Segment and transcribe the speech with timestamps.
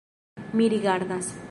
[0.53, 1.33] Mi rigardas.